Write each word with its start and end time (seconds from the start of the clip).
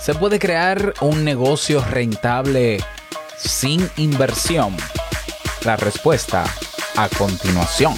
¿Se 0.00 0.14
puede 0.14 0.38
crear 0.38 0.94
un 1.00 1.24
negocio 1.24 1.84
rentable 1.84 2.78
sin 3.36 3.88
inversión? 3.96 4.76
La 5.64 5.76
respuesta 5.76 6.44
a 6.96 7.08
continuación. 7.08 7.94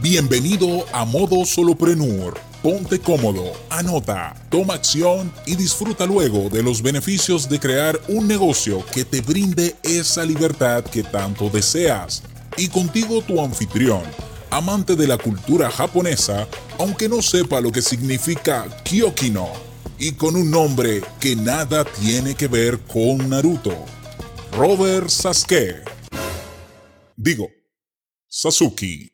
Bienvenido 0.00 0.86
a 0.92 1.04
Modo 1.04 1.44
Soloprenur. 1.44 2.38
Ponte 2.62 3.00
cómodo, 3.00 3.52
anota, 3.70 4.34
toma 4.50 4.74
acción 4.74 5.32
y 5.46 5.56
disfruta 5.56 6.06
luego 6.06 6.48
de 6.48 6.62
los 6.62 6.80
beneficios 6.80 7.48
de 7.48 7.58
crear 7.58 8.00
un 8.08 8.28
negocio 8.28 8.84
que 8.92 9.04
te 9.04 9.20
brinde 9.20 9.76
esa 9.82 10.24
libertad 10.24 10.84
que 10.84 11.02
tanto 11.02 11.48
deseas. 11.50 12.22
Y 12.56 12.68
contigo 12.68 13.20
tu 13.22 13.40
anfitrión 13.42 14.02
amante 14.50 14.96
de 14.96 15.06
la 15.06 15.16
cultura 15.16 15.70
japonesa, 15.70 16.46
aunque 16.80 17.10
no 17.10 17.20
sepa 17.20 17.60
lo 17.60 17.70
que 17.70 17.82
significa 17.82 18.66
Kyokino, 18.84 19.50
y 19.98 20.12
con 20.12 20.34
un 20.34 20.50
nombre 20.50 21.02
que 21.20 21.36
nada 21.36 21.84
tiene 21.84 22.34
que 22.34 22.48
ver 22.48 22.78
con 22.90 23.28
Naruto. 23.28 23.84
Robert 24.56 25.10
Sasuke. 25.10 25.82
Digo, 27.16 27.48
Sasuke. 28.26 29.12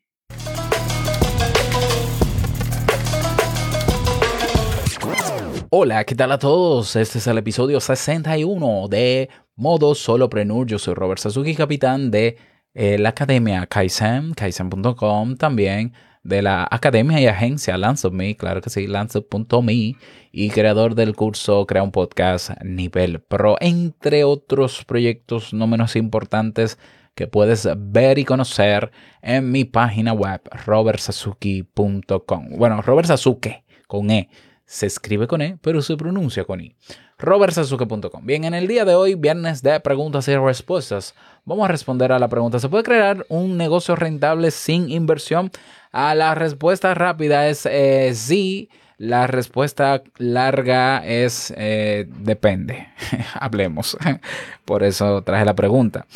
Hola, 5.70 6.04
¿qué 6.04 6.14
tal 6.14 6.30
a 6.30 6.38
todos? 6.38 6.94
Este 6.94 7.18
es 7.18 7.26
el 7.26 7.38
episodio 7.38 7.80
61 7.80 8.86
de 8.88 9.28
Modo 9.56 9.96
Solopreneur. 9.96 10.68
Yo 10.68 10.78
soy 10.78 10.94
Robert 10.94 11.18
Sasuke, 11.18 11.56
capitán 11.56 12.12
de 12.12 12.38
eh, 12.74 12.96
la 12.96 13.08
academia 13.08 13.66
Kaizen, 13.66 14.34
kaizen.com 14.34 15.34
también, 15.36 15.94
de 16.26 16.42
la 16.42 16.66
academia 16.70 17.20
y 17.20 17.26
agencia 17.26 17.76
Lance 17.78 18.06
of 18.06 18.12
Me, 18.12 18.36
claro 18.36 18.60
que 18.60 18.70
sí, 18.70 18.86
lance.me, 18.86 19.96
y 20.32 20.50
creador 20.50 20.94
del 20.94 21.14
curso 21.14 21.66
Crea 21.66 21.82
un 21.82 21.92
Podcast 21.92 22.50
Nivel 22.62 23.20
Pro, 23.20 23.56
entre 23.60 24.24
otros 24.24 24.84
proyectos 24.84 25.54
no 25.54 25.66
menos 25.66 25.96
importantes 25.96 26.78
que 27.14 27.26
puedes 27.26 27.68
ver 27.76 28.18
y 28.18 28.24
conocer 28.24 28.90
en 29.22 29.50
mi 29.50 29.64
página 29.64 30.12
web 30.12 30.42
robertsazuki.com. 30.66 32.48
Bueno, 32.58 32.82
Robert 32.82 33.08
Sasuke 33.08 33.64
con 33.86 34.10
E. 34.10 34.28
Se 34.66 34.86
escribe 34.86 35.26
con 35.26 35.42
E, 35.42 35.58
pero 35.62 35.80
se 35.80 35.96
pronuncia 35.96 36.44
con 36.44 36.60
I 36.60 36.74
robertsazuke.com. 37.18 38.26
Bien, 38.26 38.44
en 38.44 38.54
el 38.54 38.66
día 38.66 38.84
de 38.84 38.94
hoy, 38.94 39.14
viernes 39.14 39.62
de 39.62 39.78
preguntas 39.80 40.28
y 40.28 40.36
respuestas, 40.36 41.14
vamos 41.44 41.64
a 41.64 41.72
responder 41.72 42.12
a 42.12 42.18
la 42.18 42.28
pregunta, 42.28 42.58
¿se 42.58 42.68
puede 42.68 42.84
crear 42.84 43.24
un 43.28 43.56
negocio 43.56 43.96
rentable 43.96 44.50
sin 44.50 44.90
inversión? 44.90 45.50
A 45.92 46.14
la 46.14 46.34
respuesta 46.34 46.92
rápida 46.94 47.48
es 47.48 47.66
eh, 47.66 48.12
sí. 48.14 48.68
La 48.98 49.26
respuesta 49.26 50.02
larga 50.16 51.06
es 51.06 51.52
eh, 51.56 52.06
depende. 52.08 52.88
Hablemos. 53.34 53.96
Por 54.64 54.82
eso 54.82 55.22
traje 55.22 55.44
la 55.44 55.54
pregunta. 55.54 56.06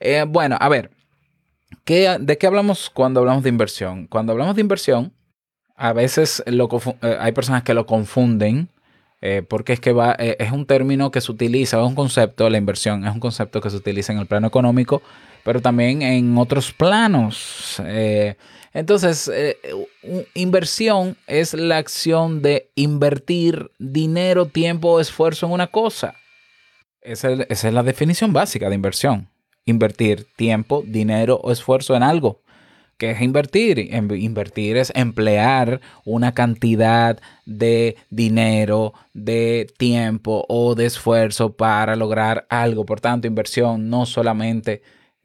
Eh, 0.00 0.24
bueno, 0.26 0.56
a 0.58 0.68
ver, 0.68 0.90
¿qué, 1.84 2.16
¿de 2.20 2.38
qué 2.38 2.46
hablamos 2.46 2.90
cuando 2.90 3.20
hablamos 3.20 3.42
de 3.42 3.50
inversión? 3.50 4.06
Cuando 4.06 4.32
hablamos 4.32 4.54
de 4.54 4.62
inversión, 4.62 5.12
a 5.82 5.92
veces 5.92 6.44
hay 7.00 7.32
personas 7.32 7.64
que 7.64 7.74
lo 7.74 7.86
confunden 7.86 8.68
eh, 9.20 9.42
porque 9.48 9.72
es 9.72 9.80
que 9.80 9.90
eh, 10.18 10.36
es 10.38 10.52
un 10.52 10.64
término 10.64 11.10
que 11.10 11.20
se 11.20 11.30
utiliza, 11.32 11.80
es 11.80 11.86
un 11.86 11.96
concepto, 11.96 12.48
la 12.48 12.58
inversión 12.58 13.04
es 13.04 13.12
un 13.12 13.18
concepto 13.18 13.60
que 13.60 13.68
se 13.68 13.76
utiliza 13.76 14.12
en 14.12 14.20
el 14.20 14.26
plano 14.26 14.46
económico, 14.46 15.02
pero 15.44 15.60
también 15.60 16.02
en 16.02 16.38
otros 16.38 16.72
planos. 16.72 17.82
Eh, 17.84 18.36
entonces, 18.74 19.30
inversión 20.34 21.16
es 21.26 21.52
la 21.52 21.78
acción 21.78 22.42
de 22.42 22.70
invertir 22.76 23.70
dinero, 23.78 24.46
tiempo 24.46 24.92
o 24.92 25.00
esfuerzo 25.00 25.46
en 25.46 25.52
una 25.52 25.66
cosa. 25.66 26.14
esa 27.00 27.32
es 27.48 27.64
la 27.74 27.82
definición 27.82 28.32
básica 28.32 28.68
de 28.68 28.76
inversión. 28.76 29.28
Invertir 29.64 30.26
tiempo, 30.36 30.82
dinero 30.86 31.40
o 31.42 31.50
esfuerzo 31.50 31.96
en 31.96 32.02
algo. 32.04 32.41
¿Qué 33.02 33.10
es 33.10 33.20
invertir? 33.20 33.80
Invertir 33.80 34.76
es 34.76 34.92
emplear 34.94 35.80
una 36.04 36.34
cantidad 36.34 37.18
de 37.46 37.96
dinero, 38.10 38.94
de 39.12 39.66
tiempo 39.76 40.44
o 40.48 40.76
de 40.76 40.86
esfuerzo 40.86 41.52
para 41.52 41.96
lograr 41.96 42.46
algo. 42.48 42.86
Por 42.86 43.00
tanto, 43.00 43.26
inversión 43.26 43.90
no 43.90 44.06
solamente 44.06 44.82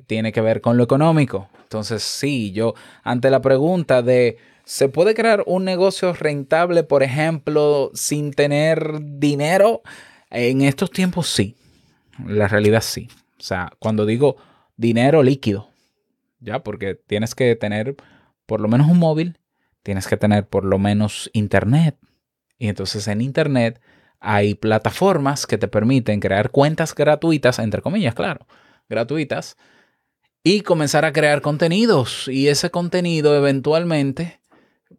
tiene 0.07 0.31
que 0.31 0.41
ver 0.41 0.59
con 0.59 0.75
lo 0.75 0.83
económico. 0.83 1.49
Entonces, 1.61 2.01
sí, 2.01 2.51
yo 2.51 2.73
ante 3.03 3.29
la 3.29 3.43
pregunta 3.43 4.01
de, 4.01 4.37
¿se 4.65 4.89
puede 4.89 5.13
crear 5.13 5.43
un 5.45 5.63
negocio 5.63 6.13
rentable, 6.13 6.81
por 6.81 7.03
ejemplo, 7.03 7.91
sin 7.93 8.33
tener 8.33 8.97
dinero? 9.19 9.83
En 10.31 10.61
estos 10.61 10.89
tiempos 10.89 11.27
sí. 11.27 11.55
La 12.25 12.47
realidad 12.47 12.81
sí. 12.81 13.07
O 13.39 13.43
sea, 13.43 13.71
cuando 13.77 14.07
digo 14.07 14.37
dinero 14.77 15.21
líquido, 15.21 15.69
¿ya? 16.39 16.63
Porque 16.63 16.95
tienes 16.95 17.35
que 17.35 17.55
tener 17.55 17.95
por 18.45 18.61
lo 18.61 18.67
menos 18.67 18.87
un 18.87 18.99
móvil, 18.99 19.39
tienes 19.83 20.07
que 20.07 20.17
tener 20.17 20.47
por 20.47 20.65
lo 20.65 20.79
menos 20.79 21.29
internet. 21.33 21.97
Y 22.57 22.67
entonces 22.67 23.07
en 23.07 23.21
internet 23.21 23.81
hay 24.19 24.55
plataformas 24.55 25.45
que 25.45 25.57
te 25.57 25.67
permiten 25.67 26.19
crear 26.19 26.49
cuentas 26.49 26.95
gratuitas, 26.95 27.59
entre 27.59 27.81
comillas, 27.81 28.15
claro, 28.15 28.47
gratuitas, 28.89 29.57
y 30.43 30.61
comenzar 30.61 31.05
a 31.05 31.13
crear 31.13 31.41
contenidos. 31.41 32.27
Y 32.27 32.47
ese 32.47 32.71
contenido 32.71 33.35
eventualmente, 33.35 34.39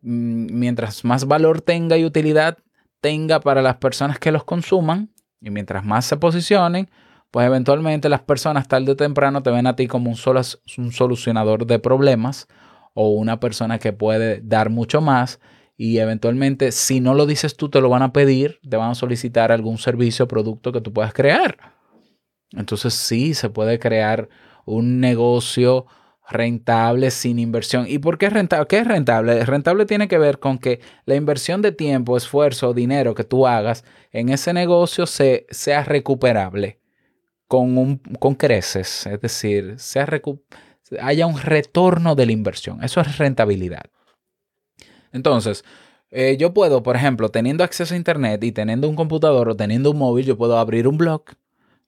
mm, 0.02 0.46
mientras 0.52 1.04
más 1.04 1.26
valor 1.26 1.62
tenga 1.62 1.96
y 1.96 2.04
utilidad 2.04 2.58
tenga 3.00 3.40
para 3.40 3.62
las 3.62 3.76
personas 3.76 4.18
que 4.18 4.32
los 4.32 4.44
consuman, 4.44 5.10
y 5.40 5.50
mientras 5.50 5.84
más 5.84 6.04
se 6.04 6.16
posicionen, 6.16 6.90
pues 7.30 7.46
eventualmente 7.46 8.08
las 8.08 8.22
personas 8.22 8.68
tarde 8.68 8.92
o 8.92 8.96
temprano 8.96 9.42
te 9.42 9.50
ven 9.50 9.66
a 9.66 9.76
ti 9.76 9.86
como 9.86 10.10
un, 10.10 10.16
solucionador 10.16 11.66
de 11.66 11.78
problemas 11.78 12.48
o 12.94 13.10
una 13.10 13.38
persona 13.38 13.78
que 13.78 13.92
puede 13.92 14.40
dar 14.42 14.70
mucho 14.70 15.00
más 15.00 15.40
y 15.76 15.98
eventualmente 15.98 16.72
si 16.72 17.00
no 17.00 17.14
lo 17.14 17.26
dices 17.26 17.56
tú 17.56 17.68
te 17.68 17.80
lo 17.80 17.88
van 17.88 18.02
a 18.02 18.12
pedir, 18.12 18.60
te 18.68 18.76
van 18.76 18.90
a 18.90 18.94
solicitar 18.94 19.52
algún 19.52 19.78
servicio 19.78 20.24
o 20.24 20.28
producto 20.28 20.72
que 20.72 20.80
tú 20.80 20.92
puedas 20.92 21.12
crear. 21.12 21.56
Entonces 22.52 22.94
sí, 22.94 23.34
se 23.34 23.50
puede 23.50 23.78
crear 23.78 24.28
un 24.64 25.00
negocio 25.00 25.86
rentable 26.30 27.10
sin 27.10 27.38
inversión. 27.38 27.86
¿Y 27.88 27.98
por 27.98 28.18
qué 28.18 28.26
es 28.26 28.32
rentable? 28.32 28.66
¿Qué 28.66 28.78
es 28.78 28.86
rentable? 28.86 29.44
Rentable 29.44 29.86
tiene 29.86 30.08
que 30.08 30.18
ver 30.18 30.38
con 30.38 30.58
que 30.58 30.80
la 31.04 31.14
inversión 31.14 31.62
de 31.62 31.72
tiempo, 31.72 32.16
esfuerzo, 32.16 32.74
dinero 32.74 33.14
que 33.14 33.24
tú 33.24 33.46
hagas 33.46 33.84
en 34.12 34.30
ese 34.30 34.52
negocio 34.52 35.06
se, 35.06 35.46
sea 35.50 35.84
recuperable 35.84 36.80
con, 37.48 37.78
un, 37.78 37.96
con 38.20 38.34
creces, 38.34 39.06
es 39.06 39.20
decir, 39.20 39.74
se 39.78 40.00
haya 41.00 41.26
un 41.26 41.38
retorno 41.38 42.14
de 42.14 42.26
la 42.26 42.32
inversión. 42.32 42.84
Eso 42.84 43.00
es 43.00 43.18
rentabilidad. 43.18 43.86
Entonces, 45.12 45.64
eh, 46.10 46.36
yo 46.38 46.54
puedo, 46.54 46.82
por 46.82 46.96
ejemplo, 46.96 47.30
teniendo 47.30 47.64
acceso 47.64 47.94
a 47.94 47.96
Internet 47.96 48.44
y 48.44 48.52
teniendo 48.52 48.88
un 48.88 48.96
computador 48.96 49.48
o 49.48 49.56
teniendo 49.56 49.90
un 49.90 49.98
móvil, 49.98 50.26
yo 50.26 50.36
puedo 50.36 50.58
abrir 50.58 50.86
un 50.86 50.98
blog 50.98 51.22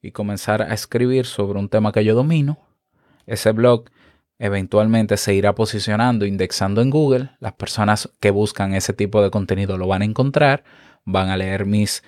y 0.01 0.11
comenzar 0.11 0.63
a 0.63 0.73
escribir 0.73 1.25
sobre 1.25 1.59
un 1.59 1.69
tema 1.69 1.91
que 1.91 2.03
yo 2.03 2.15
domino. 2.15 2.59
Ese 3.27 3.51
blog 3.51 3.85
eventualmente 4.39 5.17
se 5.17 5.35
irá 5.35 5.53
posicionando, 5.53 6.25
indexando 6.25 6.81
en 6.81 6.89
Google. 6.89 7.29
Las 7.39 7.53
personas 7.53 8.11
que 8.19 8.31
buscan 8.31 8.73
ese 8.73 8.93
tipo 8.93 9.21
de 9.21 9.29
contenido 9.29 9.77
lo 9.77 9.87
van 9.87 10.01
a 10.01 10.05
encontrar, 10.05 10.63
van 11.05 11.29
a 11.29 11.37
leer 11.37 11.67
mis 11.67 12.03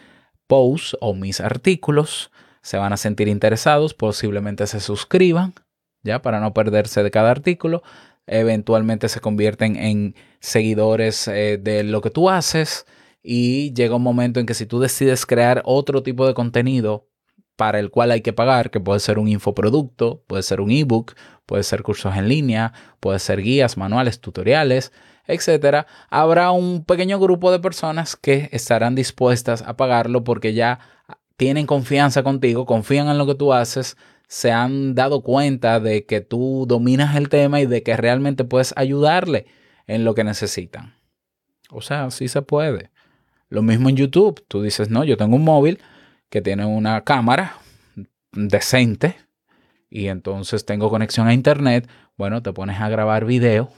posts 0.47 0.97
o 1.01 1.13
mis 1.13 1.39
artículos 1.39 2.31
se 2.63 2.77
van 2.77 2.93
a 2.93 2.97
sentir 2.97 3.27
interesados, 3.27 3.93
posiblemente 3.93 4.65
se 4.65 4.79
suscriban, 4.79 5.53
ya 6.01 6.21
para 6.21 6.39
no 6.39 6.53
perderse 6.53 7.03
de 7.03 7.11
cada 7.11 7.29
artículo, 7.29 7.83
eventualmente 8.25 9.09
se 9.09 9.19
convierten 9.19 9.75
en 9.75 10.15
seguidores 10.39 11.27
eh, 11.27 11.59
de 11.61 11.83
lo 11.83 12.01
que 12.01 12.09
tú 12.09 12.29
haces 12.29 12.85
y 13.21 13.73
llega 13.73 13.95
un 13.95 14.03
momento 14.03 14.39
en 14.39 14.45
que 14.45 14.53
si 14.53 14.65
tú 14.65 14.79
decides 14.79 15.25
crear 15.25 15.61
otro 15.65 16.03
tipo 16.03 16.25
de 16.25 16.33
contenido 16.33 17.07
para 17.55 17.79
el 17.79 17.91
cual 17.91 18.11
hay 18.11 18.21
que 18.21 18.33
pagar, 18.33 18.71
que 18.71 18.79
puede 18.79 18.99
ser 18.99 19.19
un 19.19 19.27
infoproducto, 19.27 20.23
puede 20.25 20.41
ser 20.41 20.59
un 20.59 20.71
ebook, 20.71 21.13
puede 21.45 21.63
ser 21.63 21.83
cursos 21.83 22.15
en 22.15 22.27
línea, 22.27 22.73
puede 22.99 23.19
ser 23.19 23.41
guías, 23.41 23.77
manuales, 23.77 24.19
tutoriales, 24.21 24.91
etcétera, 25.27 25.85
habrá 26.09 26.51
un 26.51 26.83
pequeño 26.83 27.19
grupo 27.19 27.51
de 27.51 27.59
personas 27.59 28.15
que 28.15 28.49
estarán 28.51 28.95
dispuestas 28.95 29.61
a 29.61 29.77
pagarlo 29.77 30.23
porque 30.23 30.53
ya 30.53 30.79
tienen 31.43 31.67
confianza 31.67 32.23
contigo, 32.23 32.65
confían 32.65 33.09
en 33.09 33.17
lo 33.17 33.25
que 33.25 33.35
tú 33.35 33.51
haces, 33.51 33.97
se 34.29 34.53
han 34.53 34.95
dado 34.95 35.23
cuenta 35.23 35.81
de 35.81 36.05
que 36.05 36.21
tú 36.21 36.63
dominas 36.69 37.17
el 37.17 37.27
tema 37.27 37.59
y 37.59 37.65
de 37.65 37.83
que 37.83 37.97
realmente 37.97 38.45
puedes 38.45 38.73
ayudarle 38.77 39.45
en 39.85 40.05
lo 40.05 40.15
que 40.15 40.23
necesitan. 40.23 40.95
O 41.69 41.81
sea, 41.81 42.09
sí 42.11 42.29
se 42.29 42.43
puede. 42.43 42.91
Lo 43.49 43.61
mismo 43.61 43.89
en 43.89 43.97
YouTube. 43.97 44.41
Tú 44.47 44.61
dices, 44.61 44.89
no, 44.89 45.03
yo 45.03 45.17
tengo 45.17 45.35
un 45.35 45.43
móvil 45.43 45.81
que 46.29 46.41
tiene 46.41 46.65
una 46.65 47.03
cámara 47.03 47.57
decente 48.31 49.17
y 49.89 50.07
entonces 50.07 50.63
tengo 50.63 50.89
conexión 50.89 51.27
a 51.27 51.33
internet. 51.33 51.89
Bueno, 52.15 52.41
te 52.41 52.53
pones 52.53 52.79
a 52.79 52.87
grabar 52.87 53.25
video. 53.25 53.69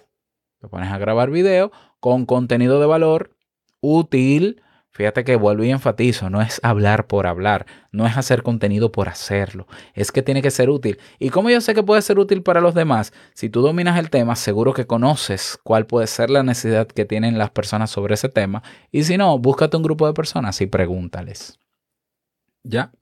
Te 0.61 0.67
pones 0.67 0.91
a 0.91 0.99
grabar 0.99 1.31
video 1.31 1.71
con 1.99 2.27
contenido 2.27 2.79
de 2.79 2.85
valor 2.85 3.35
útil 3.81 4.61
Fíjate 4.95 5.25
que 5.25 5.35
vuelvo 5.35 5.65
y 5.65 5.71
enfatizo, 5.71 6.29
no 6.29 6.41
es 6.41 6.61
hablar 6.63 7.05
por 7.05 7.27
hablar, 7.27 7.65
no 7.91 8.07
es 8.07 8.15
hacer 8.15 8.43
contenido 8.43 8.93
por 8.93 9.09
hacerlo, 9.09 9.67
es 9.93 10.13
que 10.13 10.21
tiene 10.21 10.41
que 10.41 10.51
ser 10.51 10.69
útil. 10.69 10.99
Y 11.19 11.31
como 11.31 11.49
yo 11.49 11.59
sé 11.59 11.73
que 11.73 11.83
puede 11.83 12.01
ser 12.01 12.17
útil 12.17 12.43
para 12.43 12.61
los 12.61 12.73
demás, 12.73 13.11
si 13.33 13.49
tú 13.49 13.61
dominas 13.61 13.99
el 13.99 14.09
tema, 14.09 14.37
seguro 14.37 14.71
que 14.73 14.87
conoces 14.87 15.59
cuál 15.63 15.85
puede 15.85 16.07
ser 16.07 16.29
la 16.29 16.43
necesidad 16.43 16.87
que 16.87 17.03
tienen 17.03 17.37
las 17.37 17.49
personas 17.49 17.91
sobre 17.91 18.13
ese 18.13 18.29
tema. 18.29 18.63
Y 18.89 19.03
si 19.03 19.17
no, 19.17 19.37
búscate 19.37 19.75
un 19.75 19.83
grupo 19.83 20.07
de 20.07 20.13
personas 20.13 20.61
y 20.61 20.65
pregúntales. 20.65 21.59
¿Ya? 22.63 22.93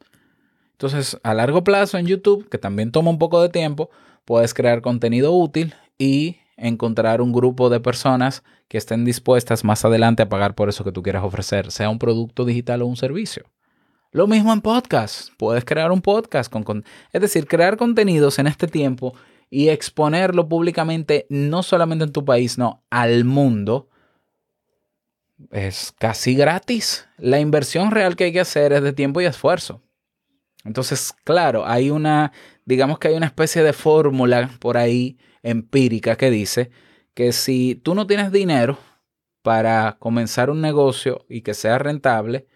Entonces, 0.71 1.19
a 1.21 1.35
largo 1.35 1.63
plazo 1.63 1.99
en 1.99 2.07
YouTube, 2.07 2.49
que 2.49 2.57
también 2.57 2.91
toma 2.91 3.11
un 3.11 3.19
poco 3.19 3.39
de 3.39 3.49
tiempo, 3.49 3.91
puedes 4.25 4.55
crear 4.55 4.81
contenido 4.81 5.31
útil 5.31 5.75
y 5.99 6.37
encontrar 6.63 7.21
un 7.21 7.33
grupo 7.33 7.69
de 7.69 7.79
personas 7.79 8.43
que 8.67 8.77
estén 8.77 9.05
dispuestas 9.05 9.63
más 9.63 9.83
adelante 9.85 10.23
a 10.23 10.29
pagar 10.29 10.55
por 10.55 10.69
eso 10.69 10.83
que 10.83 10.91
tú 10.91 11.03
quieras 11.03 11.23
ofrecer, 11.23 11.71
sea 11.71 11.89
un 11.89 11.99
producto 11.99 12.45
digital 12.45 12.81
o 12.81 12.87
un 12.87 12.95
servicio. 12.95 13.43
Lo 14.11 14.27
mismo 14.27 14.53
en 14.53 14.61
podcast. 14.61 15.29
Puedes 15.37 15.65
crear 15.65 15.91
un 15.91 16.01
podcast 16.01 16.51
con, 16.51 16.85
es 17.11 17.21
decir, 17.21 17.47
crear 17.47 17.77
contenidos 17.77 18.39
en 18.39 18.47
este 18.47 18.67
tiempo 18.67 19.15
y 19.49 19.69
exponerlo 19.69 20.47
públicamente 20.47 21.25
no 21.29 21.63
solamente 21.63 22.05
en 22.05 22.11
tu 22.11 22.23
país, 22.23 22.57
no, 22.57 22.83
al 22.89 23.25
mundo. 23.25 23.89
Es 25.51 25.93
casi 25.97 26.35
gratis. 26.35 27.07
La 27.17 27.39
inversión 27.39 27.91
real 27.91 28.15
que 28.15 28.25
hay 28.25 28.33
que 28.33 28.39
hacer 28.39 28.71
es 28.71 28.83
de 28.83 28.93
tiempo 28.93 29.19
y 29.19 29.25
esfuerzo. 29.25 29.81
Entonces, 30.63 31.13
claro, 31.23 31.65
hay 31.65 31.89
una, 31.89 32.31
digamos 32.65 32.99
que 32.99 33.09
hay 33.09 33.15
una 33.15 33.25
especie 33.25 33.63
de 33.63 33.73
fórmula 33.73 34.49
por 34.59 34.77
ahí 34.77 35.17
empírica 35.41 36.15
que 36.15 36.29
dice 36.29 36.71
que 37.13 37.31
si 37.31 37.75
tú 37.75 37.95
no 37.95 38.07
tienes 38.07 38.31
dinero 38.31 38.77
para 39.41 39.97
comenzar 39.99 40.49
un 40.49 40.61
negocio 40.61 41.25
y 41.29 41.41
que 41.41 41.53
sea 41.53 41.77
rentable, 41.77 42.47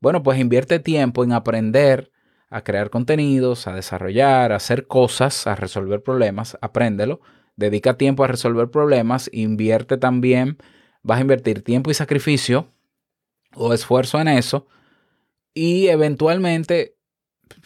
bueno, 0.00 0.22
pues 0.22 0.38
invierte 0.38 0.78
tiempo 0.78 1.24
en 1.24 1.32
aprender 1.32 2.12
a 2.48 2.62
crear 2.62 2.90
contenidos, 2.90 3.66
a 3.66 3.74
desarrollar, 3.74 4.52
a 4.52 4.56
hacer 4.56 4.86
cosas, 4.86 5.46
a 5.46 5.56
resolver 5.56 6.02
problemas, 6.02 6.56
apréndelo, 6.60 7.20
dedica 7.56 7.96
tiempo 7.96 8.22
a 8.22 8.28
resolver 8.28 8.70
problemas, 8.70 9.28
invierte 9.32 9.96
también, 9.96 10.58
vas 11.02 11.18
a 11.18 11.22
invertir 11.22 11.62
tiempo 11.62 11.90
y 11.90 11.94
sacrificio 11.94 12.68
o 13.54 13.72
esfuerzo 13.72 14.20
en 14.20 14.28
eso 14.28 14.68
y 15.54 15.88
eventualmente 15.88 16.95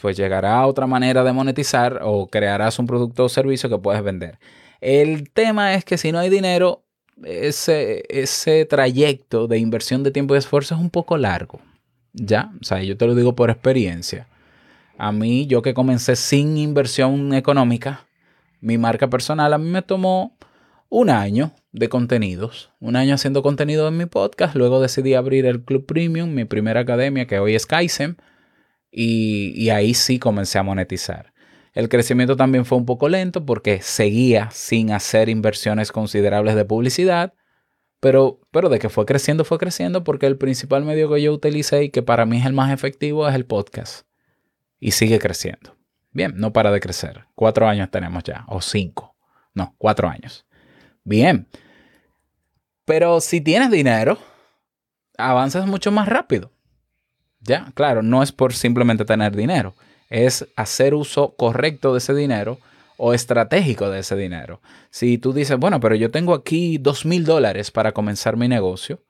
pues 0.01 0.17
llegará 0.17 0.59
a 0.59 0.67
otra 0.67 0.87
manera 0.87 1.25
de 1.25 1.33
monetizar 1.33 2.01
o 2.03 2.27
crearás 2.29 2.79
un 2.79 2.87
producto 2.87 3.25
o 3.25 3.29
servicio 3.29 3.69
que 3.69 3.79
puedes 3.79 4.03
vender. 4.03 4.39
El 4.81 5.31
tema 5.31 5.75
es 5.75 5.85
que 5.85 5.99
si 5.99 6.13
no 6.13 6.19
hay 6.19 6.31
dinero, 6.31 6.85
ese, 7.25 8.05
ese 8.09 8.65
trayecto 8.65 9.47
de 9.47 9.59
inversión 9.59 10.03
de 10.03 10.11
tiempo 10.11 10.35
y 10.35 10.39
esfuerzo 10.39 10.75
es 10.75 10.81
un 10.81 10.91
poco 10.91 11.17
largo. 11.17 11.61
¿Ya? 12.13 12.53
O 12.61 12.65
sea, 12.65 12.83
yo 12.83 12.97
te 12.97 13.07
lo 13.07 13.15
digo 13.15 13.35
por 13.37 13.51
experiencia. 13.51 14.27
A 14.99 15.13
mí, 15.13 15.47
yo 15.47 15.63
que 15.63 15.75
comencé 15.75 16.17
sin 16.17 16.57
inversión 16.57 17.33
económica, 17.35 18.07
mi 18.61 18.79
marca 18.79 19.09
personal 19.09 19.53
a 19.55 19.59
mí 19.59 19.71
me 19.71 19.83
tomó 19.83 20.37
un 20.89 21.09
año 21.09 21.53
de 21.73 21.89
contenidos, 21.89 22.71
un 22.81 22.97
año 22.97 23.15
haciendo 23.15 23.43
contenido 23.43 23.89
en 23.89 23.97
mi 23.97 24.07
podcast, 24.07 24.57
luego 24.57 24.81
decidí 24.81 25.15
abrir 25.15 25.47
el 25.47 25.63
Club 25.63 25.87
Premium, 25.87 26.35
mi 26.35 26.45
primera 26.45 26.81
academia 26.81 27.27
que 27.27 27.39
hoy 27.39 27.55
es 27.55 27.65
Kaizen, 27.65 28.17
y, 28.91 29.53
y 29.55 29.71
ahí 29.71 29.95
sí 29.95 30.19
comencé 30.19 30.59
a 30.59 30.63
monetizar. 30.63 31.33
El 31.73 31.89
crecimiento 31.89 32.37
también 32.37 32.65
fue 32.65 32.79
un 32.79 32.87
poco 32.87 33.09
lento 33.09 33.47
porque 33.47 33.81
seguía 33.81 34.51
sin 34.51 34.93
hacer 34.93 35.29
inversiones 35.29 35.93
considerables 35.93 36.57
de 36.57 36.65
publicidad, 36.65 37.35
pero, 38.01 38.41
pero 38.51 38.69
de 38.69 38.79
que 38.79 38.89
fue 38.89 39.07
creciendo, 39.07 39.45
fue 39.45 39.59
creciendo 39.59 40.03
porque 40.03 40.27
el 40.27 40.37
principal 40.37 40.85
medio 40.85 41.13
que 41.13 41.23
yo 41.23 41.33
utilicé 41.33 41.85
y 41.85 41.91
que 41.91 42.03
para 42.03 42.27
mí 42.27 42.39
es 42.39 42.47
el 42.47 42.55
más 42.55 42.73
efectivo 42.73 43.29
es 43.29 43.35
el 43.35 43.47
podcast. 43.47 44.07
Y 44.81 44.93
sigue 44.93 45.19
creciendo. 45.19 45.77
Bien, 46.11 46.33
no 46.37 46.53
para 46.53 46.73
de 46.73 46.81
crecer. 46.81 47.27
Cuatro 47.35 47.69
años 47.69 47.91
tenemos 47.91 48.25
ya, 48.25 48.45
o 48.49 48.61
cinco. 48.61 49.17
No, 49.55 49.75
cuatro 49.79 50.09
años. 50.09 50.47
Bien. 51.05 51.47
Pero 52.85 53.21
si 53.21 53.41
tienes 53.41 53.71
dinero, 53.71 54.19
avanzas 55.19 55.67
mucho 55.67 55.93
más 55.93 56.09
rápido. 56.09 56.51
Ya, 57.41 57.73
claro, 57.75 58.03
no 58.03 58.23
es 58.23 58.33
por 58.33 58.53
simplemente 58.53 59.05
tener 59.05 59.35
dinero 59.35 59.75
es 60.11 60.47
hacer 60.57 60.95
uso 60.95 61.35
correcto 61.37 61.93
de 61.93 61.99
ese 61.99 62.13
dinero 62.13 62.59
o 62.99 63.15
estratégico 63.15 63.89
de 63.89 64.01
ese 64.01 64.17
dinero. 64.17 64.61
Si 64.91 65.17
tú 65.17 65.33
dices, 65.33 65.57
bueno, 65.57 65.81
pero 65.81 65.95
yo 65.95 66.11
tengo 66.11 66.35
aquí 66.35 66.77
dos 66.77 67.07
mil 67.07 67.25
dólares 67.25 67.71
para 67.71 67.93
comenzar 67.93 68.37
mi 68.37 68.49
negocio, 68.49 69.01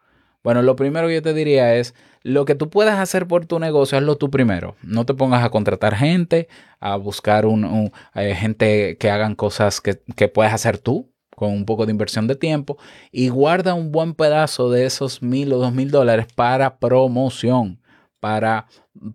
bueno, 0.45 0.63
lo 0.63 0.77
primero 0.77 1.09
que 1.09 1.15
yo 1.15 1.23
te 1.23 1.35
diría 1.35 1.75
es, 1.75 1.95
lo 2.23 2.45
que 2.45 2.55
tú 2.55 2.71
puedas 2.71 2.99
hacer 2.99 3.27
por 3.27 3.47
tu 3.47 3.59
negocio, 3.59 3.99
hazlo 3.99 4.17
tú 4.17 4.31
primero. 4.31 4.77
No 4.83 5.05
te 5.07 5.15
pongas 5.15 5.45
a 5.45 5.51
contratar 5.51 5.97
gente, 5.97 6.49
a 6.79 6.97
buscar 6.97 7.47
un, 7.47 7.93
eh, 8.15 8.35
gente 8.35 8.97
que 8.99 9.11
hagan 9.11 9.35
cosas 9.35 9.81
que, 9.81 10.03
que 10.17 10.29
puedes 10.29 10.53
hacer 10.53 10.79
tú 10.79 11.11
con 11.35 11.51
un 11.53 11.65
poco 11.65 11.87
de 11.87 11.93
inversión 11.93 12.27
de 12.27 12.37
tiempo 12.37 12.77
y 13.11 13.31
guarda 13.31 13.73
un 13.73 13.91
buen 13.91 14.15
pedazo 14.15 14.71
de 14.71 14.85
esos 14.85 15.23
mil 15.23 15.53
o 15.55 15.59
dos 15.59 15.73
mil 15.73 15.91
dólares 15.91 16.27
para 16.35 16.79
promoción, 16.79 17.80
para 18.21 18.67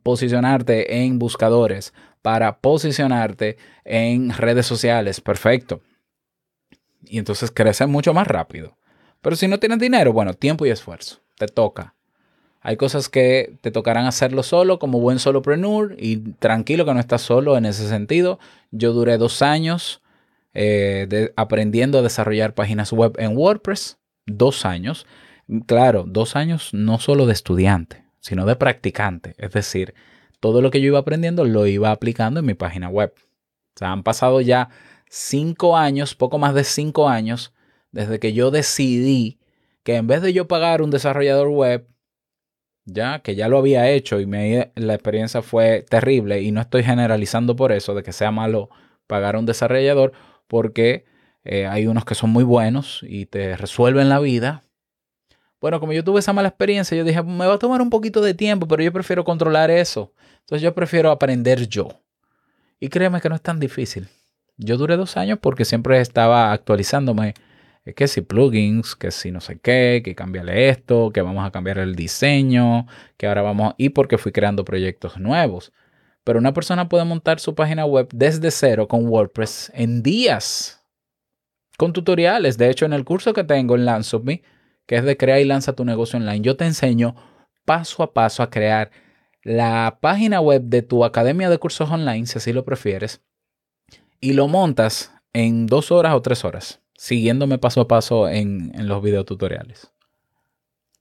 posicionarte 0.03 1.03
en 1.03 1.19
buscadores, 1.19 1.93
para 2.21 2.57
posicionarte 2.57 3.57
en 3.85 4.31
redes 4.31 4.65
sociales. 4.65 5.21
Perfecto. 5.21 5.81
Y 7.03 7.19
entonces 7.19 7.51
creces 7.51 7.87
mucho 7.87 8.13
más 8.13 8.27
rápido. 8.27 8.75
Pero 9.21 9.35
si 9.35 9.47
no 9.47 9.59
tienes 9.59 9.79
dinero, 9.79 10.11
bueno, 10.11 10.33
tiempo 10.33 10.65
y 10.65 10.69
esfuerzo. 10.69 11.21
Te 11.37 11.47
toca. 11.47 11.93
Hay 12.61 12.77
cosas 12.77 13.09
que 13.09 13.57
te 13.61 13.69
tocarán 13.69 14.07
hacerlo 14.07 14.41
solo 14.41 14.79
como 14.79 14.99
buen 14.99 15.19
solopreneur 15.19 15.95
y 15.99 16.17
tranquilo 16.17 16.83
que 16.83 16.95
no 16.95 16.99
estás 16.99 17.21
solo 17.21 17.57
en 17.57 17.65
ese 17.67 17.87
sentido. 17.87 18.39
Yo 18.71 18.91
duré 18.91 19.19
dos 19.19 19.43
años 19.43 20.01
eh, 20.55 21.31
aprendiendo 21.35 21.99
a 21.99 22.01
desarrollar 22.01 22.55
páginas 22.55 22.91
web 22.91 23.13
en 23.19 23.37
WordPress. 23.37 23.99
Dos 24.25 24.65
años. 24.65 25.05
Claro, 25.67 26.05
dos 26.07 26.35
años 26.35 26.73
no 26.73 26.97
solo 26.97 27.27
de 27.27 27.33
estudiante 27.33 28.04
sino 28.25 28.47
de 28.47 28.55
practicante. 28.55 29.35
Es 29.37 29.51
decir, 29.51 29.93
todo 30.39 30.63
lo 30.63 30.71
que 30.71 30.81
yo 30.81 30.87
iba 30.87 30.97
aprendiendo 30.97 31.45
lo 31.45 31.67
iba 31.67 31.91
aplicando 31.91 32.39
en 32.39 32.47
mi 32.47 32.55
página 32.55 32.89
web. 32.89 33.13
O 33.15 33.77
sea, 33.77 33.91
han 33.91 34.01
pasado 34.01 34.41
ya 34.41 34.69
cinco 35.07 35.77
años, 35.77 36.15
poco 36.15 36.39
más 36.39 36.55
de 36.55 36.63
cinco 36.63 37.07
años, 37.07 37.53
desde 37.91 38.19
que 38.19 38.33
yo 38.33 38.49
decidí 38.49 39.37
que 39.83 39.97
en 39.97 40.07
vez 40.07 40.23
de 40.23 40.33
yo 40.33 40.47
pagar 40.47 40.81
un 40.81 40.89
desarrollador 40.89 41.49
web, 41.49 41.87
ya 42.85 43.19
que 43.19 43.35
ya 43.35 43.47
lo 43.47 43.59
había 43.59 43.91
hecho 43.91 44.19
y 44.19 44.25
me, 44.25 44.71
la 44.73 44.95
experiencia 44.95 45.43
fue 45.43 45.85
terrible 45.87 46.41
y 46.41 46.51
no 46.51 46.61
estoy 46.61 46.81
generalizando 46.81 47.55
por 47.55 47.71
eso 47.71 47.93
de 47.93 48.01
que 48.01 48.11
sea 48.11 48.31
malo 48.31 48.69
pagar 49.05 49.35
a 49.35 49.39
un 49.39 49.45
desarrollador 49.45 50.13
porque 50.47 51.05
eh, 51.43 51.67
hay 51.67 51.85
unos 51.85 52.05
que 52.05 52.15
son 52.15 52.31
muy 52.31 52.43
buenos 52.43 53.01
y 53.07 53.27
te 53.27 53.55
resuelven 53.55 54.09
la 54.09 54.17
vida, 54.17 54.63
bueno, 55.61 55.79
como 55.79 55.93
yo 55.93 56.03
tuve 56.03 56.19
esa 56.19 56.33
mala 56.33 56.49
experiencia, 56.49 56.97
yo 56.97 57.03
dije, 57.03 57.23
me 57.23 57.45
va 57.45 57.53
a 57.53 57.59
tomar 57.59 57.81
un 57.81 57.89
poquito 57.89 58.21
de 58.21 58.33
tiempo, 58.33 58.67
pero 58.67 58.83
yo 58.83 58.91
prefiero 58.91 59.23
controlar 59.23 59.71
eso. 59.71 60.13
Entonces 60.41 60.61
yo 60.61 60.75
prefiero 60.75 61.11
aprender 61.11 61.67
yo. 61.67 61.89
Y 62.79 62.89
créeme 62.89 63.21
que 63.21 63.29
no 63.29 63.35
es 63.35 63.41
tan 63.41 63.59
difícil. 63.59 64.07
Yo 64.57 64.77
duré 64.77 64.95
dos 64.95 65.17
años 65.17 65.39
porque 65.41 65.65
siempre 65.65 65.99
estaba 65.99 66.51
actualizándome. 66.51 67.33
Que 67.95 68.07
si 68.07 68.21
plugins, 68.21 68.95
que 68.95 69.11
si 69.11 69.31
no 69.31 69.41
sé 69.41 69.59
qué, 69.59 70.01
que 70.03 70.15
cambiarle 70.15 70.69
esto, 70.69 71.11
que 71.11 71.21
vamos 71.21 71.45
a 71.45 71.51
cambiar 71.51 71.77
el 71.77 71.95
diseño, 71.95 72.87
que 73.17 73.27
ahora 73.27 73.43
vamos. 73.43 73.75
Y 73.77 73.89
porque 73.89 74.17
fui 74.17 74.31
creando 74.31 74.65
proyectos 74.65 75.17
nuevos. 75.19 75.71
Pero 76.23 76.39
una 76.39 76.53
persona 76.53 76.89
puede 76.89 77.05
montar 77.05 77.39
su 77.39 77.53
página 77.53 77.85
web 77.85 78.07
desde 78.11 78.49
cero 78.49 78.87
con 78.87 79.07
WordPress 79.07 79.71
en 79.75 80.01
días. 80.01 80.83
Con 81.77 81.93
tutoriales. 81.93 82.57
De 82.57 82.69
hecho, 82.69 82.85
en 82.85 82.93
el 82.93 83.05
curso 83.05 83.33
que 83.33 83.43
tengo 83.43 83.75
en 83.75 83.85
Lance 83.85 84.17
Me, 84.19 84.41
que 84.85 84.95
es 84.97 85.03
de 85.03 85.17
crear 85.17 85.39
y 85.39 85.45
lanza 85.45 85.73
tu 85.73 85.85
negocio 85.85 86.17
online. 86.17 86.41
Yo 86.41 86.55
te 86.57 86.65
enseño 86.65 87.15
paso 87.65 88.03
a 88.03 88.13
paso 88.13 88.43
a 88.43 88.49
crear 88.49 88.91
la 89.43 89.99
página 90.01 90.41
web 90.41 90.63
de 90.63 90.81
tu 90.81 91.05
academia 91.05 91.49
de 91.49 91.57
cursos 91.57 91.89
online, 91.89 92.25
si 92.25 92.37
así 92.37 92.53
lo 92.53 92.65
prefieres, 92.65 93.21
y 94.19 94.33
lo 94.33 94.47
montas 94.47 95.11
en 95.33 95.67
dos 95.67 95.91
horas 95.91 96.15
o 96.15 96.21
tres 96.21 96.43
horas, 96.45 96.81
siguiéndome 96.95 97.57
paso 97.57 97.81
a 97.81 97.87
paso 97.87 98.27
en, 98.27 98.71
en 98.73 98.87
los 98.87 99.03
videotutoriales. 99.03 99.91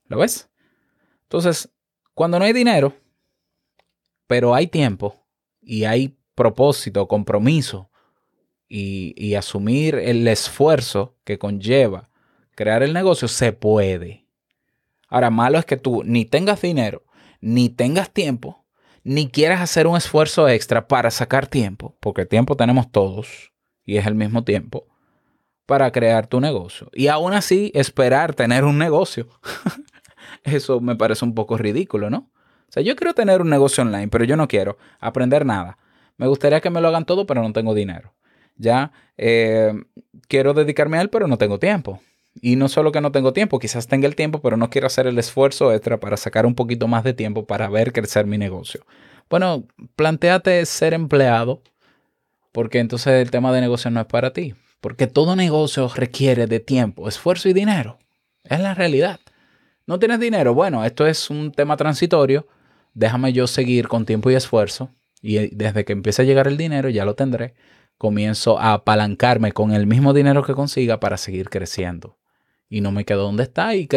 ¿Lo 0.07 0.19
ves? 0.19 0.49
Entonces, 1.23 1.69
cuando 2.13 2.37
no 2.37 2.45
hay 2.45 2.53
dinero, 2.53 2.93
pero 4.27 4.53
hay 4.53 4.67
tiempo 4.67 5.25
y 5.61 5.85
hay 5.85 6.17
propósito, 6.35 7.07
compromiso 7.07 7.89
y, 8.67 9.13
y 9.17 9.35
asumir 9.35 9.95
el 9.95 10.27
esfuerzo 10.27 11.15
que 11.23 11.39
conlleva 11.39 12.09
crear 12.55 12.83
el 12.83 12.93
negocio, 12.93 13.27
se 13.27 13.53
puede. 13.53 14.25
Ahora, 15.07 15.29
malo 15.29 15.59
es 15.59 15.65
que 15.65 15.77
tú 15.77 16.03
ni 16.03 16.25
tengas 16.25 16.61
dinero, 16.61 17.03
ni 17.41 17.69
tengas 17.69 18.11
tiempo, 18.11 18.65
ni 19.03 19.29
quieras 19.29 19.61
hacer 19.61 19.87
un 19.87 19.97
esfuerzo 19.97 20.49
extra 20.49 20.87
para 20.87 21.11
sacar 21.11 21.47
tiempo, 21.47 21.95
porque 21.99 22.25
tiempo 22.25 22.57
tenemos 22.57 22.91
todos 22.91 23.53
y 23.85 23.97
es 23.97 24.07
el 24.07 24.15
mismo 24.15 24.43
tiempo, 24.43 24.87
para 25.65 25.91
crear 25.91 26.27
tu 26.27 26.41
negocio. 26.41 26.89
Y 26.93 27.07
aún 27.07 27.33
así 27.33 27.71
esperar 27.75 28.33
tener 28.33 28.63
un 28.63 28.77
negocio. 28.77 29.29
eso 30.43 30.79
me 30.79 30.95
parece 30.95 31.23
un 31.23 31.35
poco 31.35 31.57
ridículo, 31.57 32.09
¿no? 32.09 32.31
O 32.67 32.71
sea, 32.71 32.81
yo 32.81 32.95
quiero 32.95 33.13
tener 33.13 33.41
un 33.41 33.49
negocio 33.49 33.83
online, 33.83 34.07
pero 34.07 34.23
yo 34.23 34.35
no 34.35 34.47
quiero 34.47 34.77
aprender 34.99 35.45
nada. 35.45 35.77
Me 36.17 36.27
gustaría 36.27 36.61
que 36.61 36.69
me 36.69 36.81
lo 36.81 36.87
hagan 36.87 37.05
todo, 37.05 37.25
pero 37.25 37.41
no 37.41 37.53
tengo 37.53 37.73
dinero. 37.73 38.13
Ya 38.57 38.91
eh, 39.17 39.73
quiero 40.27 40.53
dedicarme 40.53 40.97
a 40.97 41.01
él, 41.01 41.09
pero 41.09 41.27
no 41.27 41.37
tengo 41.37 41.59
tiempo. 41.59 42.01
Y 42.41 42.57
no 42.57 42.67
solo 42.67 42.91
que 42.91 43.01
no 43.01 43.11
tengo 43.11 43.33
tiempo, 43.33 43.59
quizás 43.59 43.87
tenga 43.87 44.07
el 44.07 44.15
tiempo, 44.15 44.41
pero 44.41 44.57
no 44.57 44.69
quiero 44.69 44.87
hacer 44.87 45.07
el 45.07 45.17
esfuerzo 45.17 45.73
extra 45.73 45.99
para 45.99 46.17
sacar 46.17 46.45
un 46.45 46.53
poquito 46.53 46.87
más 46.87 47.03
de 47.03 47.13
tiempo 47.13 47.45
para 47.45 47.69
ver 47.69 47.93
crecer 47.93 48.25
mi 48.25 48.37
negocio. 48.37 48.85
Bueno, 49.29 49.65
planteate 49.95 50.65
ser 50.65 50.93
empleado, 50.93 51.61
porque 52.51 52.79
entonces 52.79 53.13
el 53.13 53.31
tema 53.31 53.53
de 53.53 53.61
negocio 53.61 53.89
no 53.89 54.01
es 54.01 54.05
para 54.05 54.33
ti. 54.33 54.53
Porque 54.81 55.07
todo 55.07 55.35
negocio 55.35 55.89
requiere 55.95 56.45
de 56.45 56.59
tiempo, 56.59 57.07
esfuerzo 57.07 57.49
y 57.49 57.53
dinero. 57.53 57.97
Es 58.43 58.59
la 58.59 58.73
realidad. 58.73 59.19
¿No 59.87 59.97
tienes 59.97 60.19
dinero? 60.19 60.53
Bueno, 60.53 60.83
esto 60.83 61.07
es 61.07 61.29
un 61.29 61.51
tema 61.51 61.77
transitorio. 61.77 62.47
Déjame 62.93 63.33
yo 63.33 63.47
seguir 63.47 63.87
con 63.87 64.05
tiempo 64.05 64.29
y 64.29 64.35
esfuerzo. 64.35 64.91
Y 65.21 65.55
desde 65.55 65.85
que 65.85 65.93
empiece 65.93 66.21
a 66.21 66.25
llegar 66.25 66.47
el 66.47 66.57
dinero, 66.57 66.89
ya 66.89 67.05
lo 67.05 67.15
tendré. 67.15 67.55
Comienzo 67.97 68.59
a 68.59 68.73
apalancarme 68.73 69.53
con 69.53 69.71
el 69.73 69.87
mismo 69.87 70.13
dinero 70.13 70.43
que 70.43 70.53
consiga 70.53 70.99
para 70.99 71.17
seguir 71.17 71.49
creciendo 71.49 72.17
y 72.75 72.81
no 72.81 72.91
me 72.91 73.05
quedo 73.05 73.23
donde 73.23 73.43
está 73.43 73.73
y, 73.73 73.87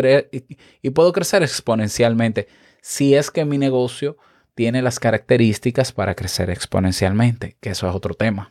y, 0.83 0.91
puedo 0.91 1.13
crecer 1.13 1.43
exponencialmente 1.43 2.47
si 2.81 3.17
es 3.17 3.33
que 3.33 3.45
mi 3.45 3.59
negocio 3.59 4.19
tiene 4.55 4.83
las 4.83 5.01
características 5.01 5.91
para 5.91 6.15
crecer 6.15 6.49
exponencialmente, 6.49 7.57
que 7.61 7.71
eso 7.71 7.89
es 7.89 7.95
otro 7.95 8.15
tema. 8.15 8.51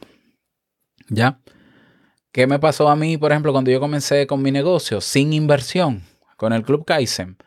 ¿Ya? 1.08 1.40
¿Qué 2.34 2.46
me 2.46 2.60
pasó 2.60 2.90
a 2.90 2.98
mí, 2.98 3.18
por 3.18 3.32
ejemplo, 3.32 3.54
cuando 3.54 3.72
yo 3.72 3.80
comencé 3.80 4.28
con 4.28 4.42
mi 4.42 4.52
negocio 4.52 5.00
sin 5.00 5.32
inversión, 5.32 6.04
con 6.36 6.52
el 6.52 6.64
Club 6.64 6.84
Kaizen? 6.84 7.38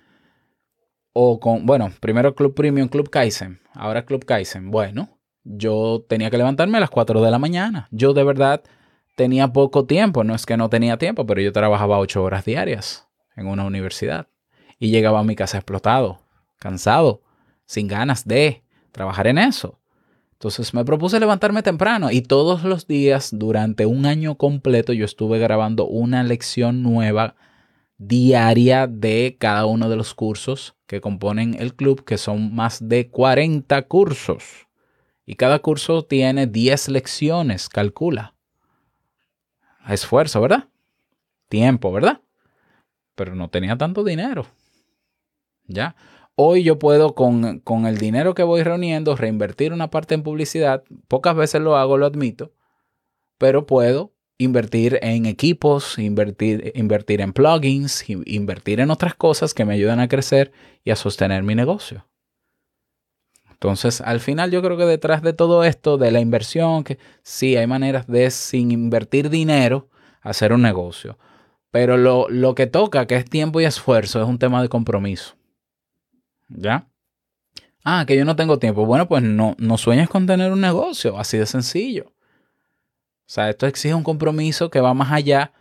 O 1.13 1.39
con, 1.39 1.67
bueno, 1.67 1.93
primero 2.01 2.35
Club 2.35 2.55
Premium, 2.55 2.89
Club 2.89 3.11
Kaizen, 3.11 3.61
ahora 3.75 4.07
Club 4.07 4.25
Kaizen. 4.25 4.71
Bueno, 4.71 5.19
yo 5.45 6.07
tenía 6.09 6.31
que 6.31 6.39
levantarme 6.39 6.79
a 6.79 6.81
las 6.81 6.91
4 6.91 7.21
de 7.21 7.31
la 7.31 7.39
mañana. 7.39 7.89
Yo 7.91 8.15
de 8.15 8.25
verdad 8.25 8.63
tenía 9.21 9.53
poco 9.53 9.85
tiempo, 9.85 10.25
no 10.25 10.35
es 10.35 10.47
que 10.47 10.57
no 10.57 10.71
tenía 10.71 10.97
tiempo, 10.97 11.27
pero 11.27 11.43
yo 11.43 11.53
trabajaba 11.53 11.99
ocho 11.99 12.23
horas 12.23 12.47
diarias 12.47 13.07
en 13.37 13.49
una 13.49 13.67
universidad 13.67 14.29
y 14.79 14.89
llegaba 14.89 15.21
a 15.21 15.25
mi 15.25 15.37
casa 15.37 15.59
explotado, 15.59 16.23
cansado, 16.59 17.21
sin 17.67 17.87
ganas 17.87 18.27
de 18.27 18.65
trabajar 18.93 19.27
en 19.27 19.37
eso. 19.37 19.79
Entonces 20.33 20.73
me 20.73 20.87
propuse 20.87 21.21
levantarme 21.21 21.63
temprano 21.63 22.11
y 22.11 22.23
todos 22.23 22.65
los 22.65 22.87
días 22.87 23.29
durante 23.35 23.85
un 23.85 24.07
año 24.07 24.37
completo 24.37 24.95
yo 24.95 25.05
estuve 25.05 25.39
grabando 25.39 25.87
una 25.87 26.23
lección 26.23 26.83
nueva 26.83 27.37
diaria 27.99 28.87
de 28.87 29.37
cada 29.39 29.67
uno 29.67 29.91
de 29.91 29.97
los 29.97 30.15
cursos 30.15 30.77
que 30.87 31.03
componen 31.03 31.59
el 31.61 31.75
club, 31.75 32.07
que 32.07 32.17
son 32.17 32.55
más 32.55 32.89
de 32.89 33.11
40 33.11 33.83
cursos. 33.83 34.67
Y 35.27 35.35
cada 35.35 35.59
curso 35.59 36.07
tiene 36.07 36.47
10 36.47 36.89
lecciones, 36.89 37.69
calcula 37.69 38.40
esfuerzo, 39.89 40.41
¿verdad? 40.41 40.69
Tiempo, 41.49 41.93
¿verdad? 41.93 42.21
Pero 43.15 43.35
no 43.35 43.49
tenía 43.49 43.77
tanto 43.77 44.05
dinero. 44.05 44.47
¿Ya? 45.67 45.97
Hoy 46.35 46.63
yo 46.63 46.79
puedo 46.79 47.15
con, 47.15 47.61
con, 47.61 47.87
el 47.87 47.99
dinero 47.99 48.35
que 48.35 48.43
voy 48.43 48.63
reuniendo 48.63 49.15
reinvertir 49.17 49.73
una 49.73 49.91
parte 49.91 50.15
en 50.15 50.23
publicidad. 50.23 50.85
Pocas 51.07 51.37
veces 51.37 51.61
lo 51.61 51.77
hago, 51.77 51.99
lo 51.99 52.07
admito. 52.07 52.53
Pero 53.39 53.67
puedo 53.67 54.13
invertir 54.39 54.99
en 55.03 55.27
equipos, 55.27 55.99
invertir, 55.99 56.73
invertir 56.75 57.21
en 57.21 57.35
plugins, 57.35 58.09
invertir 58.09 58.81
en 58.81 58.91
otras 58.91 59.15
cosas 59.15 59.53
que 59.53 59.67
me 59.67 59.75
ayudan 59.75 60.01
a 60.01 60.09
crecer 60.09 60.51
y 60.83 60.91
a 60.91 60.97
sostener 60.97 61.43
mi 61.43 61.55
negocio. 61.55 62.07
Entonces, 63.63 64.01
al 64.01 64.21
final 64.21 64.51
yo 64.51 64.63
creo 64.63 64.79
que 64.79 64.87
detrás 64.87 65.21
de 65.21 65.35
todo 65.35 65.65
esto, 65.65 65.99
de 65.99 66.11
la 66.11 66.21
inversión, 66.21 66.83
que 66.83 66.99
sí 67.23 67.57
hay 67.57 67.67
maneras 67.67 68.07
de 68.07 68.31
sin 68.31 68.71
invertir 68.71 69.29
dinero, 69.29 69.91
hacer 70.23 70.55
un 70.55 70.63
negocio. 70.63 71.19
Pero 71.71 71.99
lo, 71.99 72.27
lo 72.31 72.55
que 72.55 72.67
toca, 72.67 73.07
que 73.07 73.17
es 73.17 73.27
tiempo 73.27 73.61
y 73.61 73.67
esfuerzo, 73.67 74.23
es 74.23 74.27
un 74.27 74.39
tema 74.39 74.63
de 74.63 74.71
compromiso. 74.71 75.37
¿Ya? 76.49 76.89
Ah, 77.85 78.07
que 78.07 78.17
yo 78.17 78.25
no 78.25 78.35
tengo 78.35 78.59
tiempo. 78.59 78.87
Bueno, 78.87 79.07
pues 79.07 79.23
no, 79.23 79.55
no 79.59 79.77
sueñes 79.77 80.09
con 80.09 80.27
tener 80.27 80.51
un 80.53 80.63
negocio, 80.63 81.19
así 81.19 81.37
de 81.37 81.45
sencillo. 81.45 82.07
O 82.07 83.27
sea, 83.27 83.51
esto 83.51 83.67
exige 83.67 83.93
un 83.93 84.05
compromiso 84.05 84.71
que 84.71 84.81
va 84.81 84.95
más 84.95 85.13
allá 85.13 85.53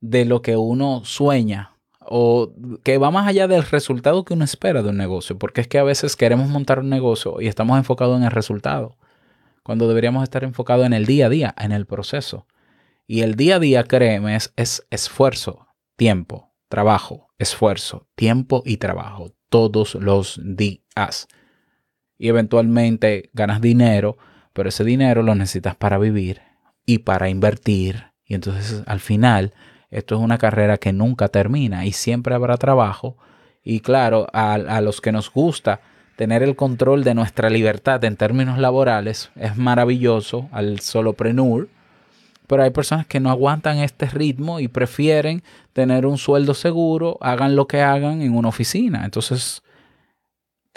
de 0.00 0.24
lo 0.24 0.40
que 0.40 0.56
uno 0.56 1.02
sueña 1.04 1.71
o 2.14 2.52
que 2.82 2.98
va 2.98 3.10
más 3.10 3.26
allá 3.26 3.48
del 3.48 3.62
resultado 3.62 4.26
que 4.26 4.34
uno 4.34 4.44
espera 4.44 4.82
de 4.82 4.90
un 4.90 4.98
negocio, 4.98 5.38
porque 5.38 5.62
es 5.62 5.66
que 5.66 5.78
a 5.78 5.82
veces 5.82 6.14
queremos 6.14 6.46
montar 6.50 6.80
un 6.80 6.90
negocio 6.90 7.40
y 7.40 7.46
estamos 7.46 7.78
enfocados 7.78 8.18
en 8.18 8.24
el 8.24 8.30
resultado, 8.30 8.98
cuando 9.62 9.88
deberíamos 9.88 10.22
estar 10.22 10.44
enfocados 10.44 10.84
en 10.84 10.92
el 10.92 11.06
día 11.06 11.24
a 11.24 11.28
día, 11.30 11.54
en 11.56 11.72
el 11.72 11.86
proceso. 11.86 12.46
Y 13.06 13.22
el 13.22 13.34
día 13.34 13.56
a 13.56 13.60
día, 13.60 13.84
créeme, 13.84 14.36
es, 14.36 14.52
es 14.56 14.86
esfuerzo, 14.90 15.68
tiempo, 15.96 16.52
trabajo, 16.68 17.28
esfuerzo, 17.38 18.06
tiempo 18.14 18.62
y 18.66 18.76
trabajo, 18.76 19.32
todos 19.48 19.94
los 19.94 20.38
días. 20.44 21.28
Y 22.18 22.28
eventualmente 22.28 23.30
ganas 23.32 23.62
dinero, 23.62 24.18
pero 24.52 24.68
ese 24.68 24.84
dinero 24.84 25.22
lo 25.22 25.34
necesitas 25.34 25.76
para 25.76 25.96
vivir 25.96 26.42
y 26.84 26.98
para 26.98 27.30
invertir. 27.30 28.12
Y 28.26 28.34
entonces 28.34 28.82
al 28.84 29.00
final 29.00 29.54
esto 29.92 30.14
es 30.14 30.22
una 30.22 30.38
carrera 30.38 30.78
que 30.78 30.92
nunca 30.92 31.28
termina 31.28 31.84
y 31.84 31.92
siempre 31.92 32.34
habrá 32.34 32.56
trabajo. 32.56 33.16
Y 33.62 33.80
claro, 33.80 34.26
a, 34.32 34.80
los 34.80 35.02
que 35.02 35.12
nos 35.12 35.30
gusta 35.30 35.80
tener 36.16 36.42
el 36.42 36.56
control 36.56 37.04
de 37.04 37.14
nuestra 37.14 37.50
libertad 37.50 38.02
en 38.04 38.16
términos 38.16 38.58
laborales 38.58 39.30
es 39.36 39.56
maravilloso 39.56 40.48
al 40.50 40.80
solopreneur. 40.80 41.68
Pero 42.46 42.62
hay 42.62 42.70
personas 42.70 43.06
que 43.06 43.20
no 43.20 43.30
aguantan 43.30 43.78
este 43.78 44.06
ritmo 44.06 44.60
y 44.60 44.68
prefieren 44.68 45.42
tener 45.74 46.06
un 46.06 46.18
sueldo 46.18 46.54
seguro, 46.54 47.18
hagan 47.20 47.54
lo 47.54 47.66
que 47.66 47.82
hagan 47.82 48.22
en 48.22 48.34
una 48.34 48.48
oficina. 48.48 49.04
Entonces, 49.04 49.62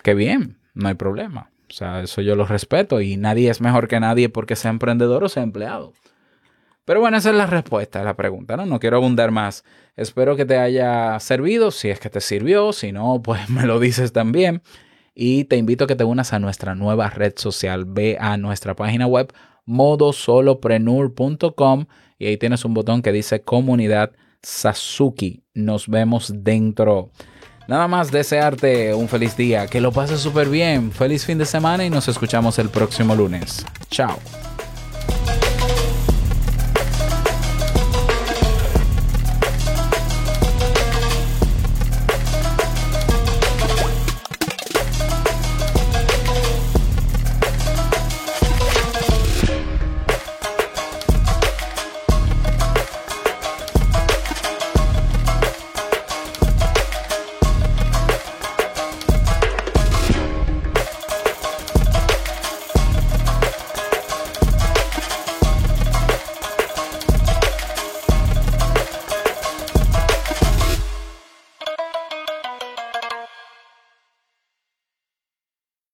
qué 0.04 0.14
bien, 0.14 0.58
no 0.74 0.90
hay 0.90 0.94
problema. 0.94 1.50
O 1.70 1.74
sea, 1.74 2.02
eso 2.02 2.22
yo 2.22 2.36
lo 2.36 2.46
respeto 2.46 3.02
y 3.02 3.18
nadie 3.18 3.50
es 3.50 3.62
mejor 3.62 3.88
que 3.88 4.00
nadie 4.00 4.30
porque 4.30 4.56
sea 4.56 4.72
emprendedor 4.72 5.24
o 5.24 5.30
sea 5.30 5.44
empleado. 5.44 5.94
Pero 6.86 7.00
bueno, 7.00 7.18
esa 7.18 7.32
es 7.32 7.36
la 7.36 7.48
respuesta 7.48 8.02
a 8.02 8.04
la 8.04 8.16
pregunta, 8.16 8.56
¿no? 8.56 8.66
No 8.66 8.80
quiero 8.80 8.98
abundar 8.98 9.32
más. 9.32 9.64
Espero 9.96 10.36
que 10.36 10.46
te 10.46 10.58
haya 10.58 11.20
servido, 11.20 11.72
si 11.72 11.90
es 11.90 12.00
que 12.00 12.12
te 12.12 12.22
sirvió, 12.22 12.72
si 12.74 12.92
no, 12.92 13.22
pues 13.24 13.50
me 13.50 13.66
lo 13.66 13.80
dices 13.80 14.14
también. 14.14 14.62
Y 15.16 15.46
te 15.46 15.58
invito 15.58 15.86
a 15.86 15.88
que 15.88 15.96
te 15.96 16.04
unas 16.04 16.34
a 16.34 16.40
nuestra 16.40 16.76
nueva 16.76 17.10
red 17.10 17.34
social. 17.38 17.86
Ve 17.86 18.18
a 18.20 18.38
nuestra 18.38 18.76
página 18.76 19.08
web 19.08 19.34
modosoloprenur.com 19.66 21.86
y 22.20 22.28
ahí 22.28 22.38
tienes 22.38 22.66
un 22.66 22.74
botón 22.74 23.02
que 23.02 23.12
dice 23.12 23.42
comunidad 23.42 24.12
Sasuki. 24.44 25.44
Nos 25.54 25.88
vemos 25.88 26.32
dentro. 26.44 27.12
Nada 27.68 27.88
más 27.88 28.12
desearte 28.12 28.94
un 28.94 29.08
feliz 29.08 29.36
día, 29.36 29.66
que 29.66 29.82
lo 29.82 29.92
pases 29.92 30.20
súper 30.20 30.50
bien, 30.50 30.92
feliz 30.92 31.26
fin 31.26 31.40
de 31.40 31.46
semana 31.46 31.84
y 31.84 31.90
nos 31.90 32.08
escuchamos 32.08 32.60
el 32.60 32.70
próximo 32.70 33.16
lunes. 33.16 33.66
Chao. 33.90 34.20